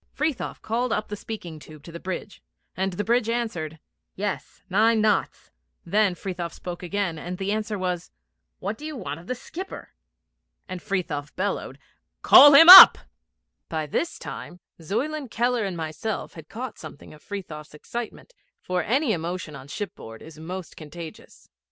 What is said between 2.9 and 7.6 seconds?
the bridge answered, 'Yes, nine knots.' Then Frithiof spoke again, and the